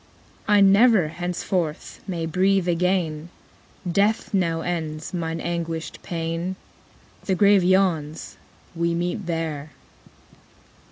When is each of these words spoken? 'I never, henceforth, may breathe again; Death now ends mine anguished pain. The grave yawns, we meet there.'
'I 0.47 0.61
never, 0.61 1.09
henceforth, 1.09 2.01
may 2.07 2.25
breathe 2.25 2.67
again; 2.67 3.29
Death 3.91 4.33
now 4.33 4.61
ends 4.61 5.13
mine 5.13 5.39
anguished 5.39 6.01
pain. 6.01 6.55
The 7.25 7.35
grave 7.35 7.63
yawns, 7.63 8.35
we 8.75 8.95
meet 8.95 9.27
there.' 9.27 9.69